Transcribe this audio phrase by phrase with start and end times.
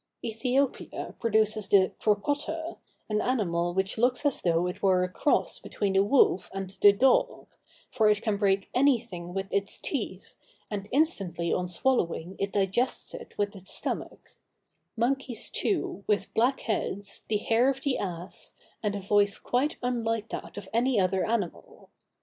[0.23, 4.41] [Illustration: KEITTOA, OR SLOAN'S RHINOCEROS.—Rhinóceros Keittoa.] Æthiopia produces the crocotta, an animal which looks as
[4.41, 7.49] though it were a cross between the wolf and the dog,
[7.91, 10.37] for it can break anything with its teeth,
[10.71, 14.35] and instantly on swallowing it digest it with its stomach;
[14.97, 20.29] monkeys, too, with black heads, the hair of the ass, and a voice quite unlike
[20.29, 21.91] that of any other animal.